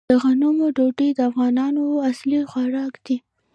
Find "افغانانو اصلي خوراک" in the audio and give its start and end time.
1.29-2.93